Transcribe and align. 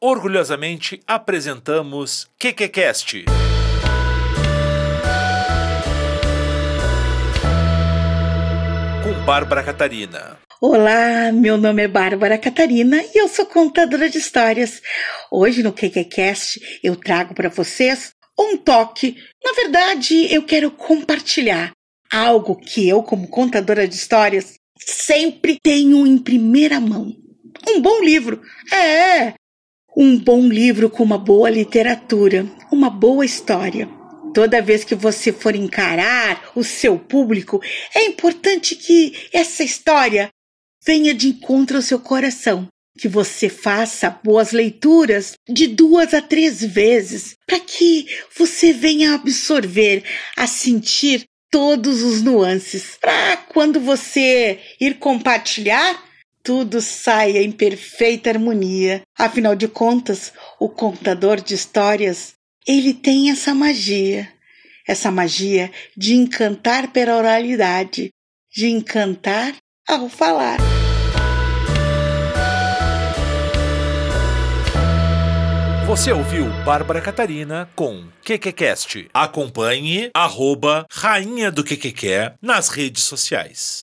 orgulhosamente 0.00 1.02
apresentamos 1.06 2.26
QQCast. 2.38 3.26
Com 9.04 9.24
Bárbara 9.26 9.62
Catarina. 9.62 10.38
Olá, 10.58 11.30
meu 11.32 11.58
nome 11.58 11.82
é 11.82 11.88
Bárbara 11.88 12.38
Catarina 12.38 13.02
e 13.14 13.20
eu 13.20 13.28
sou 13.28 13.44
contadora 13.44 14.08
de 14.08 14.16
histórias. 14.16 14.80
Hoje 15.30 15.62
no 15.62 15.72
QQCast 15.72 16.80
eu 16.82 16.96
trago 16.96 17.34
para 17.34 17.50
vocês 17.50 18.12
um 18.38 18.56
toque. 18.56 19.16
Na 19.44 19.52
verdade, 19.52 20.32
eu 20.32 20.42
quero 20.44 20.70
compartilhar 20.70 21.72
algo 22.10 22.56
que 22.56 22.88
eu, 22.88 23.02
como 23.02 23.28
contadora 23.28 23.86
de 23.86 23.94
histórias, 23.94 24.54
sempre 24.78 25.58
tenho 25.62 26.06
em 26.06 26.16
primeira 26.16 26.80
mão. 26.80 27.14
Um 27.68 27.80
bom 27.82 28.02
livro. 28.02 28.40
É, 28.72 29.34
um 29.96 30.18
bom 30.18 30.46
livro 30.46 30.88
com 30.88 31.02
uma 31.02 31.18
boa 31.18 31.50
literatura, 31.50 32.46
uma 32.70 32.88
boa 32.88 33.24
história. 33.24 33.88
Toda 34.32 34.62
vez 34.62 34.84
que 34.84 34.94
você 34.94 35.32
for 35.32 35.54
encarar 35.56 36.52
o 36.54 36.62
seu 36.62 36.98
público, 36.98 37.60
é 37.94 38.04
importante 38.04 38.76
que 38.76 39.28
essa 39.32 39.64
história 39.64 40.28
venha 40.84 41.12
de 41.12 41.28
encontro 41.28 41.76
ao 41.76 41.82
seu 41.82 41.98
coração. 41.98 42.68
Que 42.98 43.08
você 43.08 43.48
faça 43.48 44.10
boas 44.10 44.52
leituras 44.52 45.34
de 45.48 45.66
duas 45.66 46.12
a 46.12 46.20
três 46.20 46.62
vezes, 46.62 47.34
para 47.46 47.58
que 47.58 48.06
você 48.36 48.72
venha 48.72 49.14
absorver, 49.14 50.04
a 50.36 50.46
sentir 50.46 51.24
todos 51.50 52.02
os 52.02 52.22
nuances, 52.22 52.96
para 53.00 53.36
quando 53.36 53.80
você 53.80 54.60
ir 54.80 54.98
compartilhar, 54.98 56.09
tudo 56.50 56.80
saia 56.80 57.44
em 57.44 57.52
perfeita 57.52 58.28
harmonia. 58.28 59.02
Afinal 59.16 59.54
de 59.54 59.68
contas, 59.68 60.32
o 60.58 60.68
contador 60.68 61.40
de 61.40 61.54
histórias, 61.54 62.34
ele 62.66 62.92
tem 62.92 63.30
essa 63.30 63.54
magia, 63.54 64.28
essa 64.84 65.12
magia 65.12 65.70
de 65.96 66.16
encantar 66.16 66.88
pela 66.88 67.16
oralidade, 67.16 68.10
de 68.52 68.66
encantar 68.66 69.54
ao 69.88 70.08
falar. 70.08 70.58
Você 75.86 76.10
ouviu 76.12 76.46
Bárbara 76.64 77.00
Catarina 77.00 77.70
com 77.76 78.08
QQCast. 78.24 79.08
Acompanhe 79.14 80.10
arroba 80.14 80.84
Rainha 80.90 81.50
do 81.50 81.62
QQQ 81.62 82.34
nas 82.42 82.70
redes 82.70 83.04
sociais. 83.04 83.78